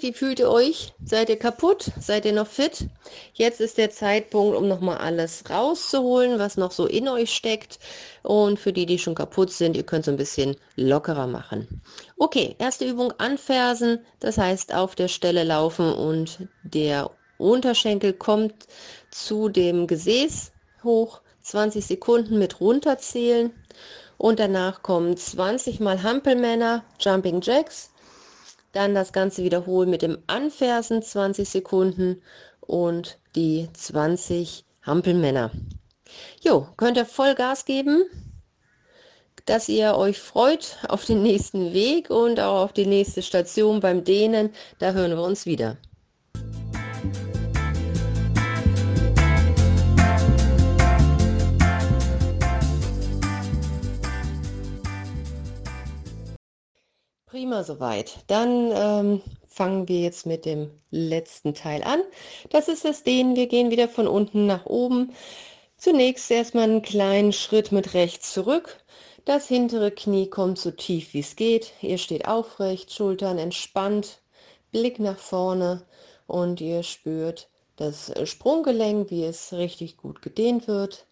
Wie 0.00 0.12
fühlt 0.12 0.38
ihr 0.38 0.48
euch? 0.48 0.92
Seid 1.04 1.28
ihr 1.28 1.38
kaputt? 1.38 1.90
Seid 1.98 2.24
ihr 2.24 2.32
noch 2.32 2.46
fit? 2.46 2.86
Jetzt 3.34 3.60
ist 3.60 3.78
der 3.78 3.90
Zeitpunkt, 3.90 4.56
um 4.56 4.68
nochmal 4.68 4.98
alles 4.98 5.42
rauszuholen, 5.50 6.38
was 6.38 6.56
noch 6.56 6.70
so 6.70 6.86
in 6.86 7.08
euch 7.08 7.34
steckt. 7.34 7.80
Und 8.22 8.60
für 8.60 8.72
die, 8.72 8.86
die 8.86 9.00
schon 9.00 9.16
kaputt 9.16 9.50
sind, 9.50 9.76
ihr 9.76 9.82
könnt 9.82 10.04
es 10.06 10.08
ein 10.08 10.16
bisschen 10.16 10.56
lockerer 10.76 11.26
machen. 11.26 11.82
Okay, 12.16 12.54
erste 12.58 12.84
Übung 12.84 13.12
anfersen. 13.18 13.98
Das 14.20 14.38
heißt, 14.38 14.72
auf 14.72 14.94
der 14.94 15.08
Stelle 15.08 15.42
laufen 15.42 15.92
und 15.92 16.48
der 16.62 17.10
Unterschenkel 17.36 18.12
kommt 18.12 18.68
zu 19.10 19.48
dem 19.48 19.88
Gesäß 19.88 20.52
hoch. 20.84 21.22
20 21.42 21.84
Sekunden 21.84 22.38
mit 22.38 22.60
runterzählen. 22.60 23.52
Und 24.16 24.38
danach 24.38 24.82
kommen 24.82 25.16
20 25.16 25.80
mal 25.80 26.02
Hampelmänner, 26.02 26.84
Jumping 27.00 27.40
Jacks 27.40 27.90
dann 28.72 28.94
das 28.94 29.12
Ganze 29.12 29.44
wiederholen 29.44 29.90
mit 29.90 30.02
dem 30.02 30.18
Anfersen 30.26 31.02
20 31.02 31.48
Sekunden 31.48 32.22
und 32.60 33.18
die 33.34 33.68
20 33.72 34.64
Hampelmänner. 34.82 35.50
Jo, 36.40 36.66
könnt 36.76 36.96
ihr 36.96 37.06
voll 37.06 37.34
Gas 37.34 37.64
geben, 37.64 38.04
dass 39.46 39.68
ihr 39.68 39.94
euch 39.94 40.18
freut 40.18 40.76
auf 40.88 41.04
den 41.04 41.22
nächsten 41.22 41.72
Weg 41.72 42.10
und 42.10 42.40
auch 42.40 42.64
auf 42.64 42.72
die 42.72 42.86
nächste 42.86 43.22
Station 43.22 43.80
beim 43.80 44.04
Dehnen. 44.04 44.50
Da 44.78 44.92
hören 44.92 45.12
wir 45.12 45.22
uns 45.22 45.46
wieder. 45.46 45.76
Prima 57.38 57.62
soweit. 57.62 58.24
Dann 58.26 58.72
ähm, 58.74 59.22
fangen 59.46 59.86
wir 59.86 60.00
jetzt 60.00 60.26
mit 60.26 60.44
dem 60.44 60.72
letzten 60.90 61.54
Teil 61.54 61.84
an. 61.84 62.00
Das 62.50 62.66
ist 62.66 62.84
das 62.84 63.04
Dehnen. 63.04 63.36
Wir 63.36 63.46
gehen 63.46 63.70
wieder 63.70 63.88
von 63.88 64.08
unten 64.08 64.46
nach 64.46 64.66
oben. 64.66 65.12
Zunächst 65.76 66.32
erstmal 66.32 66.64
einen 66.64 66.82
kleinen 66.82 67.32
Schritt 67.32 67.70
mit 67.70 67.94
rechts 67.94 68.32
zurück. 68.32 68.80
Das 69.24 69.46
hintere 69.46 69.92
Knie 69.92 70.28
kommt 70.28 70.58
so 70.58 70.72
tief 70.72 71.14
wie 71.14 71.20
es 71.20 71.36
geht. 71.36 71.74
Ihr 71.80 71.98
steht 71.98 72.26
aufrecht, 72.26 72.92
Schultern 72.92 73.38
entspannt, 73.38 74.20
Blick 74.72 74.98
nach 74.98 75.18
vorne 75.18 75.86
und 76.26 76.60
ihr 76.60 76.82
spürt 76.82 77.48
das 77.76 78.12
Sprunggelenk, 78.24 79.12
wie 79.12 79.22
es 79.22 79.52
richtig 79.52 79.96
gut 79.96 80.22
gedehnt 80.22 80.66
wird. 80.66 81.06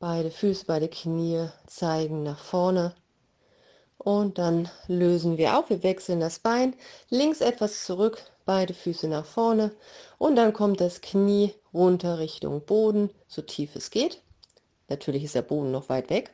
Beide 0.00 0.32
Füße, 0.32 0.64
beide 0.66 0.88
Knie 0.88 1.46
zeigen 1.68 2.24
nach 2.24 2.42
vorne. 2.42 2.96
Und 4.04 4.38
dann 4.38 4.68
lösen 4.88 5.38
wir 5.38 5.56
auf. 5.56 5.70
Wir 5.70 5.84
wechseln 5.84 6.18
das 6.18 6.40
Bein 6.40 6.74
links 7.08 7.40
etwas 7.40 7.84
zurück, 7.84 8.20
beide 8.44 8.74
Füße 8.74 9.06
nach 9.06 9.24
vorne. 9.24 9.70
Und 10.18 10.34
dann 10.34 10.52
kommt 10.52 10.80
das 10.80 11.02
Knie 11.02 11.54
runter 11.72 12.18
Richtung 12.18 12.64
Boden, 12.64 13.10
so 13.28 13.42
tief 13.42 13.76
es 13.76 13.90
geht. 13.90 14.20
Natürlich 14.88 15.22
ist 15.22 15.36
der 15.36 15.42
Boden 15.42 15.70
noch 15.70 15.88
weit 15.88 16.10
weg. 16.10 16.32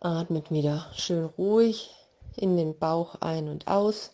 Atmet 0.00 0.52
wieder 0.52 0.86
schön 0.94 1.24
ruhig 1.24 1.92
in 2.36 2.56
den 2.56 2.78
Bauch 2.78 3.16
ein 3.20 3.48
und 3.48 3.66
aus. 3.66 4.12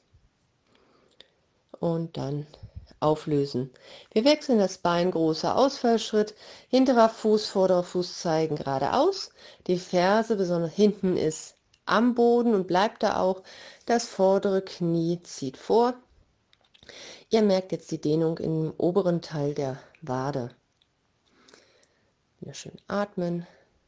Und 1.79 2.17
dann 2.17 2.47
auflösen. 3.01 3.71
Wir 4.13 4.25
wechseln 4.25 4.59
das 4.59 4.79
Bein, 4.79 5.11
großer 5.11 5.59
Ausfallschritt, 5.59 6.35
hinterer 6.71 7.11
Fuß, 7.11 7.49
vorderer 7.49 7.83
Fuß 7.83 8.19
zeigen 8.21 8.57
geradeaus. 8.57 9.29
Die 9.67 9.79
Ferse, 9.79 10.37
besonders 10.37 10.73
hinten, 10.73 11.19
ist 11.19 11.54
am 11.87 12.15
Boden 12.15 12.55
und 12.55 12.67
bleibt 12.67 13.03
da 13.03 13.19
auch. 13.19 13.43
Das 13.87 14.07
vordere 14.07 14.63
Knie 14.63 15.23
zieht 15.23 15.57
vor. 15.57 15.95
Ihr 17.31 17.43
merkt 17.43 17.73
jetzt 17.73 17.91
die 17.91 18.01
Dehnung 18.01 18.39
im 18.39 18.73
oberen 18.79 19.23
Teil 19.23 19.55
der 19.55 19.79
Wade. 20.03 20.55
Wieder 22.41 22.55
schön 22.55 22.77
atmen. 22.89 23.47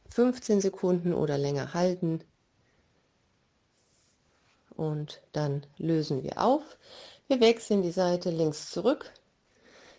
15 0.09 0.61
Sekunden 0.61 1.13
oder 1.13 1.37
länger 1.37 1.73
halten. 1.73 2.23
Und 4.75 5.21
dann 5.31 5.65
lösen 5.77 6.23
wir 6.23 6.41
auf. 6.41 6.77
Wir 7.27 7.39
wechseln 7.39 7.81
die 7.81 7.91
Seite 7.91 8.29
links 8.29 8.71
zurück. 8.71 9.11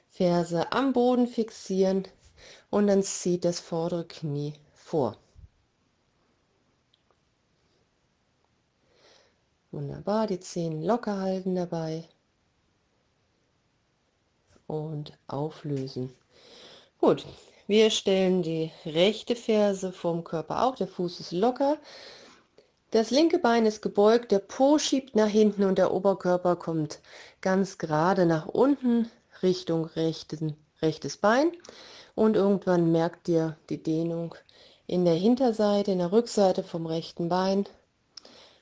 Ferse 0.09 0.73
am 0.73 0.93
Boden 0.93 1.27
fixieren. 1.27 2.09
und 2.71 2.87
dann 2.87 3.03
zieht 3.03 3.45
das 3.45 3.61
vordere 3.61 4.07
Knie 4.07 4.55
vor. 4.73 5.17
Wunderbar, 9.71 10.27
die 10.27 10.41
Zehen 10.41 10.83
locker 10.83 11.21
halten 11.21 11.55
dabei 11.55 12.05
und 14.67 15.13
auflösen. 15.27 16.15
Gut, 17.01 17.27
wir 17.67 17.91
stellen 17.91 18.43
die 18.43 18.73
rechte 18.87 19.37
Ferse 19.37 19.93
vom 19.93 20.25
Körper 20.25 20.65
auf, 20.65 20.77
der 20.77 20.89
Fuß 20.89 21.21
ist 21.21 21.33
locker, 21.33 21.77
das 22.91 23.11
linke 23.11 23.39
Bein 23.39 23.67
ist 23.67 23.83
gebeugt, 23.83 24.33
der 24.33 24.39
Po 24.39 24.79
schiebt 24.79 25.15
nach 25.15 25.29
hinten 25.29 25.65
und 25.65 25.77
der 25.77 25.93
Oberkörper 25.93 26.57
kommt 26.57 27.01
ganz 27.43 27.77
gerade 27.77 28.25
nach 28.25 28.47
unten 28.47 29.11
Richtung 29.43 29.85
rechten, 29.85 30.57
rechtes 30.81 31.19
Bein 31.19 31.53
und 32.15 32.37
irgendwann 32.37 32.91
merkt 32.91 33.29
ihr 33.29 33.59
die 33.69 33.83
Dehnung 33.83 34.35
in 34.87 35.05
der 35.05 35.15
Hinterseite, 35.17 35.93
in 35.93 35.99
der 35.99 36.13
Rückseite 36.13 36.63
vom 36.63 36.87
rechten 36.87 37.29
Bein. 37.29 37.67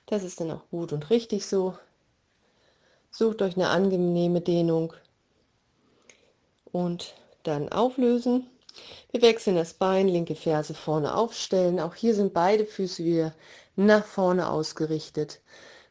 Das 0.06 0.22
ist 0.22 0.40
dann 0.40 0.52
auch 0.52 0.68
gut 0.70 0.92
und 0.92 1.10
richtig 1.10 1.46
so. 1.46 1.76
Sucht 3.10 3.42
euch 3.42 3.56
eine 3.56 3.68
angenehme 3.68 4.40
Dehnung 4.40 4.92
und 6.72 7.14
dann 7.42 7.70
auflösen. 7.70 8.46
Wir 9.10 9.22
wechseln 9.22 9.56
das 9.56 9.74
Bein, 9.74 10.06
linke 10.06 10.36
Ferse 10.36 10.74
vorne 10.74 11.14
aufstellen. 11.14 11.80
Auch 11.80 11.94
hier 11.94 12.14
sind 12.14 12.34
beide 12.34 12.66
Füße 12.66 13.04
wieder 13.04 13.34
nach 13.74 14.04
vorne 14.04 14.48
ausgerichtet. 14.50 15.40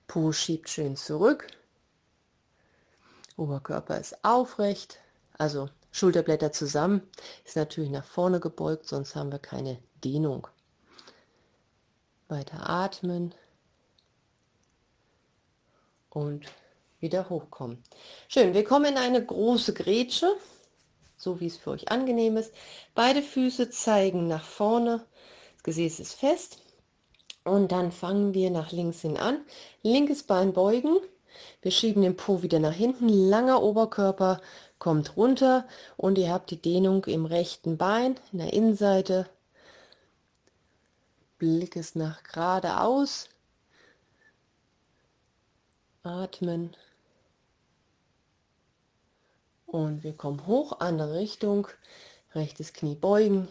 Po 0.08 0.32
schiebt 0.32 0.70
schön 0.70 0.96
zurück. 0.96 1.48
Oberkörper 3.38 4.00
ist 4.00 4.24
aufrecht, 4.24 5.00
also 5.38 5.70
Schulterblätter 5.92 6.52
zusammen, 6.52 7.02
ist 7.44 7.56
natürlich 7.56 7.90
nach 7.90 8.06
vorne 8.06 8.40
gebeugt, 8.40 8.88
sonst 8.88 9.16
haben 9.16 9.32
wir 9.32 9.40
keine 9.40 9.78
Dehnung. 10.04 10.48
Weiter 12.28 12.70
atmen 12.70 13.36
und 16.16 16.48
wieder 17.00 17.30
hochkommen. 17.30 17.84
Schön, 18.28 18.56
wir 18.56 18.64
kommen 18.64 18.86
in 18.86 18.98
eine 18.98 19.24
große 19.24 19.76
Grätsche 19.76 20.36
so 21.18 21.40
wie 21.40 21.48
es 21.48 21.58
für 21.58 21.72
euch 21.72 21.90
angenehm 21.92 22.38
ist. 22.38 22.54
Beide 22.94 23.22
Füße 23.22 23.70
zeigen 23.70 24.28
nach 24.28 24.44
vorne, 24.44 25.06
das 25.54 25.64
Gesäß 25.64 26.00
ist 26.00 26.14
fest 26.14 26.60
und 27.44 27.72
dann 27.72 27.92
fangen 27.92 28.34
wir 28.34 28.52
nach 28.52 28.72
links 28.72 29.02
hin 29.02 29.18
an. 29.18 29.40
Linkes 29.82 30.24
Bein 30.24 30.54
beugen, 30.54 30.98
wir 31.62 31.72
schieben 31.72 32.02
den 32.02 32.16
Po 32.16 32.42
wieder 32.42 32.60
nach 32.60 32.74
hinten, 32.74 33.10
langer 33.10 33.62
Oberkörper 33.62 34.42
kommt 34.78 35.18
runter 35.18 35.68
und 35.98 36.18
ihr 36.18 36.32
habt 36.32 36.52
die 36.52 36.62
Dehnung 36.62 37.06
im 37.06 37.26
rechten 37.26 37.78
Bein, 37.78 38.16
in 38.32 38.40
der 38.40 38.54
Innenseite. 38.54 39.30
Blick 41.38 41.76
ist 41.76 41.96
nach 41.96 42.24
geradeaus. 42.24 43.30
Atmen 46.06 46.76
und 49.66 50.04
wir 50.04 50.14
kommen 50.14 50.46
hoch, 50.46 50.80
andere 50.80 51.16
Richtung, 51.16 51.68
rechtes 52.34 52.74
Knie 52.74 52.96
beugen, 52.96 53.48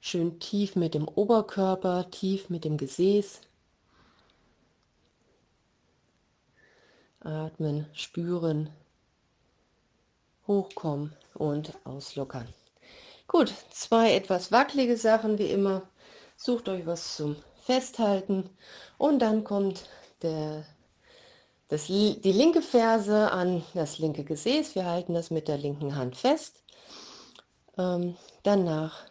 schön 0.00 0.38
tief 0.38 0.76
mit 0.76 0.94
dem 0.94 1.08
Oberkörper, 1.08 2.10
tief 2.10 2.48
mit 2.48 2.64
dem 2.64 2.76
Gesäß. 2.76 3.40
Atmen, 7.20 7.86
spüren, 7.92 8.70
hochkommen 10.46 11.14
und 11.34 11.72
auslockern. 11.84 12.48
Gut, 13.26 13.52
zwei 13.70 14.14
etwas 14.14 14.52
wackelige 14.52 14.96
Sachen 14.96 15.38
wie 15.38 15.50
immer. 15.50 15.82
Sucht 16.36 16.68
euch 16.68 16.86
was 16.86 17.16
zum 17.16 17.36
Festhalten 17.62 18.50
und 18.98 19.20
dann 19.20 19.44
kommt 19.44 19.88
der 20.22 20.64
das, 21.68 21.86
die 21.86 22.20
linke 22.22 22.60
Ferse 22.60 23.32
an 23.32 23.64
das 23.72 23.98
linke 23.98 24.24
Gesäß. 24.24 24.74
Wir 24.74 24.84
halten 24.84 25.14
das 25.14 25.30
mit 25.30 25.48
der 25.48 25.56
linken 25.56 25.96
Hand 25.96 26.16
fest. 26.16 26.62
Ähm, 27.78 28.14
danach 28.42 29.06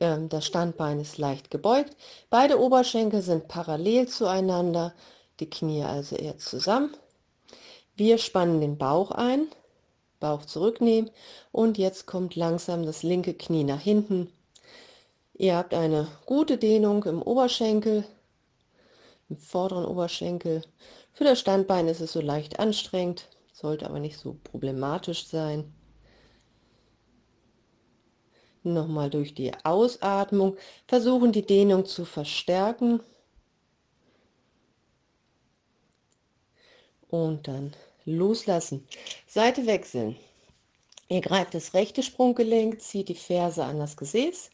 ähm, 0.00 0.28
das 0.28 0.46
Standbein 0.46 0.98
ist 1.00 1.18
leicht 1.18 1.50
gebeugt. 1.50 1.96
Beide 2.30 2.58
Oberschenkel 2.60 3.22
sind 3.22 3.46
parallel 3.46 4.08
zueinander, 4.08 4.94
die 5.38 5.48
Knie 5.48 5.84
also 5.84 6.16
eher 6.16 6.38
zusammen. 6.38 6.96
Wir 7.94 8.18
spannen 8.18 8.60
den 8.60 8.78
Bauch 8.78 9.10
ein, 9.10 9.48
Bauch 10.18 10.44
zurücknehmen 10.44 11.10
und 11.52 11.78
jetzt 11.78 12.06
kommt 12.06 12.36
langsam 12.36 12.84
das 12.84 13.02
linke 13.02 13.34
Knie 13.34 13.64
nach 13.64 13.80
hinten. 13.80 14.32
Ihr 15.34 15.56
habt 15.56 15.74
eine 15.74 16.08
gute 16.26 16.58
Dehnung 16.58 17.04
im 17.04 17.22
Oberschenkel, 17.22 18.04
im 19.32 19.38
vorderen 19.38 19.86
Oberschenkel 19.86 20.62
für 21.14 21.24
das 21.24 21.40
Standbein 21.40 21.88
ist 21.88 22.00
es 22.00 22.12
so 22.12 22.20
leicht 22.20 22.58
anstrengend, 22.58 23.28
sollte 23.52 23.86
aber 23.86 23.98
nicht 23.98 24.18
so 24.18 24.36
problematisch 24.44 25.26
sein. 25.26 25.72
Nochmal 28.62 29.08
durch 29.08 29.34
die 29.34 29.52
Ausatmung 29.64 30.56
versuchen 30.86 31.32
die 31.32 31.46
Dehnung 31.46 31.86
zu 31.86 32.04
verstärken. 32.04 33.00
Und 37.08 37.48
dann 37.48 37.74
loslassen. 38.04 38.86
Seite 39.26 39.66
wechseln. 39.66 40.16
Ihr 41.08 41.22
greift 41.22 41.54
das 41.54 41.74
rechte 41.74 42.02
Sprunggelenk, 42.02 42.80
zieht 42.80 43.08
die 43.08 43.14
Ferse 43.14 43.64
an 43.64 43.78
das 43.78 43.96
Gesäß. 43.96 44.50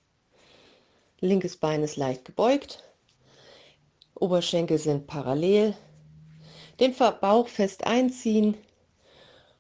Linkes 1.20 1.56
Bein 1.56 1.82
ist 1.82 1.96
leicht 1.96 2.24
gebeugt. 2.24 2.87
Oberschenkel 4.20 4.78
sind 4.78 5.06
parallel. 5.06 5.76
Den 6.80 6.94
Bauch 6.94 7.48
fest 7.48 7.86
einziehen. 7.86 8.56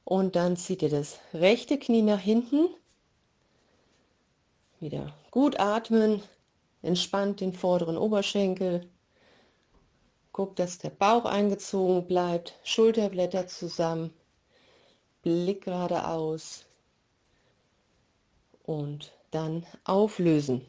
Und 0.04 0.36
dann 0.36 0.56
zieht 0.56 0.82
ihr 0.82 0.88
das 0.88 1.18
rechte 1.34 1.78
Knie 1.78 2.02
nach 2.02 2.20
hinten. 2.20 2.68
Wieder 4.80 5.12
gut 5.30 5.58
atmen, 5.60 6.22
entspannt 6.82 7.40
den 7.40 7.52
vorderen 7.52 7.98
Oberschenkel. 7.98 8.88
Guckt, 10.32 10.58
dass 10.58 10.78
der 10.78 10.90
Bauch 10.90 11.24
eingezogen 11.24 12.06
bleibt, 12.06 12.54
Schulterblätter 12.62 13.48
zusammen, 13.48 14.12
Blick 15.22 15.64
geradeaus 15.64 16.64
und 18.62 19.12
dann 19.30 19.66
auflösen. 19.84 20.64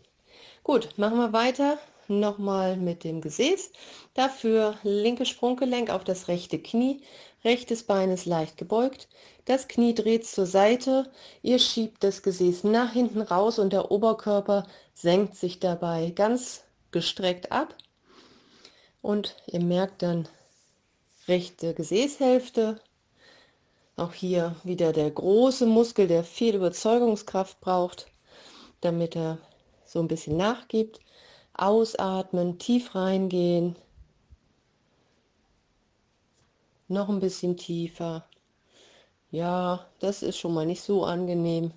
Gut, 0.63 0.97
machen 0.97 1.17
wir 1.17 1.33
weiter 1.33 1.77
nochmal 2.09 2.77
mit 2.77 3.03
dem 3.03 3.21
Gesäß. 3.21 3.71
Dafür 4.13 4.77
linke 4.83 5.25
Sprunggelenk 5.25 5.89
auf 5.89 6.03
das 6.03 6.27
rechte 6.27 6.59
Knie, 6.59 7.01
rechtes 7.43 7.83
Bein 7.83 8.11
ist 8.11 8.25
leicht 8.25 8.57
gebeugt, 8.57 9.07
das 9.49 9.67
Knie 9.67 9.95
dreht 9.95 10.27
zur 10.27 10.45
Seite, 10.45 11.11
ihr 11.41 11.57
schiebt 11.57 12.03
das 12.03 12.21
Gesäß 12.21 12.65
nach 12.65 12.93
hinten 12.93 13.21
raus 13.21 13.57
und 13.57 13.73
der 13.73 13.89
Oberkörper 13.89 14.67
senkt 14.93 15.35
sich 15.35 15.59
dabei 15.59 16.11
ganz 16.11 16.63
gestreckt 16.91 17.51
ab. 17.51 17.75
Und 19.01 19.35
ihr 19.47 19.61
merkt 19.61 20.03
dann 20.03 20.27
rechte 21.27 21.73
Gesäßhälfte. 21.73 22.79
Auch 23.95 24.13
hier 24.13 24.55
wieder 24.63 24.93
der 24.93 25.09
große 25.09 25.65
Muskel, 25.65 26.07
der 26.07 26.23
viel 26.23 26.53
Überzeugungskraft 26.53 27.59
braucht, 27.59 28.05
damit 28.81 29.15
er 29.15 29.39
so 29.83 29.99
ein 29.99 30.07
bisschen 30.07 30.37
nachgibt. 30.37 30.99
Ausatmen, 31.61 32.57
tief 32.57 32.95
reingehen. 32.95 33.75
Noch 36.87 37.09
ein 37.09 37.19
bisschen 37.19 37.57
tiefer. 37.57 38.25
Ja, 39.31 39.85
das 39.99 40.23
ist 40.23 40.37
schon 40.37 40.53
mal 40.53 40.65
nicht 40.65 40.81
so 40.81 41.03
angenehm. 41.03 41.71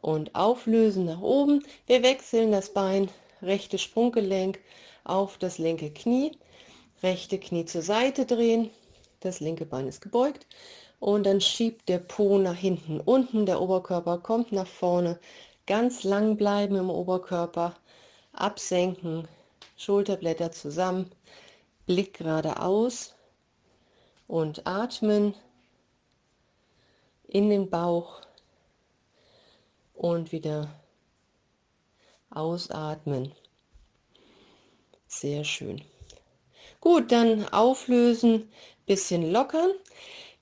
Und 0.00 0.34
auflösen 0.34 1.06
nach 1.06 1.20
oben. 1.20 1.64
Wir 1.86 2.02
wechseln 2.02 2.52
das 2.52 2.72
Bein, 2.72 3.10
rechte 3.42 3.78
Sprunggelenk 3.78 4.60
auf 5.04 5.38
das 5.38 5.58
linke 5.58 5.90
Knie. 5.90 6.32
Rechte 7.02 7.38
Knie 7.38 7.64
zur 7.64 7.82
Seite 7.82 8.24
drehen. 8.24 8.70
Das 9.20 9.40
linke 9.40 9.66
Bein 9.66 9.88
ist 9.88 10.00
gebeugt. 10.00 10.46
Und 11.00 11.26
dann 11.26 11.40
schiebt 11.40 11.88
der 11.88 11.98
Po 11.98 12.38
nach 12.38 12.54
hinten 12.54 13.00
unten. 13.00 13.44
Der 13.44 13.60
Oberkörper 13.60 14.18
kommt 14.18 14.52
nach 14.52 14.66
vorne. 14.66 15.18
Ganz 15.66 16.04
lang 16.04 16.36
bleiben 16.36 16.76
im 16.76 16.90
Oberkörper 16.90 17.74
absenken, 18.40 19.26
Schulterblätter 19.76 20.52
zusammen, 20.52 21.10
Blick 21.86 22.18
geradeaus 22.18 23.14
und 24.26 24.66
atmen 24.66 25.34
in 27.28 27.50
den 27.50 27.68
Bauch 27.70 28.22
und 29.94 30.32
wieder 30.32 30.68
ausatmen. 32.30 33.32
Sehr 35.08 35.44
schön. 35.44 35.82
Gut, 36.80 37.10
dann 37.10 37.48
auflösen, 37.48 38.50
bisschen 38.86 39.32
lockern. 39.32 39.70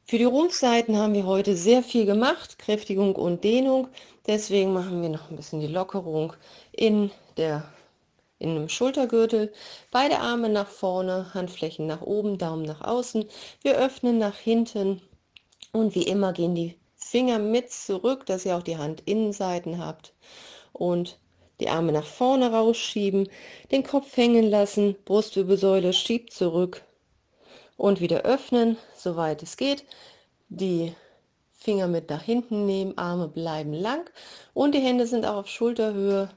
Für 0.07 0.19
die 0.19 0.25
Rumpfseiten 0.25 0.97
haben 0.99 1.15
wir 1.15 1.25
heute 1.25 1.57
sehr 1.57 1.83
viel 1.83 2.05
gemacht, 2.05 2.59
Kräftigung 2.59 3.17
und 3.17 3.45
Dehnung. 3.45 3.89
Deswegen 4.27 4.73
machen 4.73 5.01
wir 5.01 5.09
noch 5.09 5.31
ein 5.31 5.37
bisschen 5.37 5.61
die 5.61 5.67
Lockerung 5.67 6.35
in, 6.73 7.11
der, 7.37 7.73
in 8.39 8.51
einem 8.51 8.69
Schultergürtel. 8.69 9.53
Beide 9.91 10.19
Arme 10.19 10.49
nach 10.49 10.69
vorne, 10.69 11.33
Handflächen 11.35 11.87
nach 11.87 12.03
oben, 12.03 12.39
Daumen 12.39 12.65
nach 12.65 12.81
außen. 12.81 13.27
Wir 13.63 13.77
öffnen 13.77 14.19
nach 14.19 14.37
hinten 14.37 15.01
und 15.73 15.95
wie 15.95 16.05
immer 16.05 16.33
gehen 16.33 16.55
die 16.55 16.77
Finger 16.97 17.39
mit 17.39 17.71
zurück, 17.71 18.27
dass 18.27 18.45
ihr 18.45 18.57
auch 18.57 18.63
die 18.63 18.79
Handinnenseiten 18.79 19.79
habt. 19.79 20.15
Und 20.73 21.19
die 21.61 21.69
Arme 21.69 21.93
nach 21.93 22.07
vorne 22.07 22.51
rausschieben, 22.51 23.29
den 23.71 23.85
Kopf 23.85 24.17
hängen 24.17 24.51
lassen, 24.51 24.97
Brustwirbelsäule 25.05 25.93
schiebt 25.93 26.33
zurück, 26.33 26.83
und 27.77 28.01
wieder 28.01 28.23
öffnen, 28.23 28.77
soweit 28.97 29.43
es 29.43 29.57
geht. 29.57 29.85
Die 30.49 30.95
Finger 31.53 31.89
mit 31.89 32.11
nach 32.11 32.23
hinten 32.23 32.67
nehmen, 32.67 32.97
Arme 32.99 33.29
bleiben 33.29 33.73
lang 33.73 34.11
und 34.53 34.75
die 34.75 34.81
Hände 34.81 35.07
sind 35.07 35.25
auch 35.27 35.37
auf 35.37 35.49
Schulterhöhe 35.49 36.31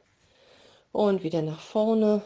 und 0.92 1.24
wieder 1.24 1.42
nach 1.42 1.60
vorne. 1.60 2.24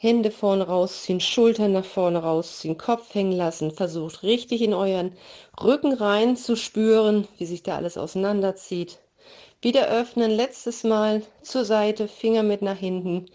Hände 0.00 0.30
vorne 0.30 0.66
rausziehen, 0.68 1.20
Schultern 1.20 1.72
nach 1.72 1.84
vorne 1.84 2.20
rausziehen, 2.20 2.78
Kopf 2.78 3.14
hängen 3.14 3.32
lassen. 3.32 3.72
Versucht 3.72 4.22
richtig 4.22 4.62
in 4.62 4.72
euren 4.72 5.16
Rücken 5.60 5.92
rein 5.92 6.36
zu 6.36 6.54
spüren, 6.54 7.26
wie 7.36 7.46
sich 7.46 7.64
da 7.64 7.76
alles 7.76 7.98
auseinanderzieht. 7.98 8.98
Wieder 9.60 9.88
öffnen, 9.88 10.30
letztes 10.30 10.84
Mal 10.84 11.22
zur 11.42 11.64
Seite, 11.64 12.06
Finger 12.06 12.44
mit 12.44 12.62
nach 12.62 12.78
hinten, 12.78 13.26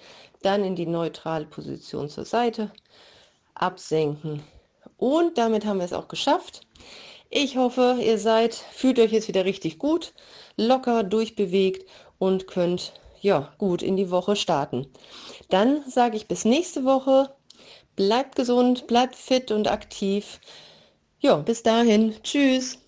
dann 0.41 0.63
in 0.63 0.78
die 0.78 0.86
neutrale 0.86 1.46
Position 1.46 2.08
zur 2.08 2.24
Seite 2.24 2.72
absenken. 3.56 4.41
Und 4.98 5.38
damit 5.38 5.65
haben 5.65 5.80
wir 5.80 5.86
es 5.86 5.91
auch 5.91 6.08
geschafft. 6.08 6.62
Ich 7.30 7.58
hoffe, 7.58 7.98
ihr 8.00 8.17
seid, 8.17 8.54
fühlt 8.54 9.00
euch 9.00 9.12
jetzt 9.12 9.28
wieder 9.28 9.43
richtig 9.43 9.80
gut, 9.80 10.13
locker 10.56 11.04
durchbewegt 11.04 11.89
und 12.19 12.48
könnt 12.48 12.93
ja 13.23 13.53
gut 13.57 13.81
in 13.81 13.97
die 13.97 14.12
Woche 14.12 14.36
starten. 14.36 14.86
Dann 15.49 15.83
sage 15.89 16.17
ich 16.17 16.27
bis 16.27 16.45
nächste 16.45 16.83
Woche. 16.83 17.36
Bleibt 17.95 18.36
gesund, 18.36 18.86
bleibt 18.86 19.15
fit 19.15 19.51
und 19.51 19.67
aktiv. 19.67 20.39
Ja, 21.19 21.38
bis 21.38 21.63
dahin. 21.63 22.15
Tschüss. 22.21 22.83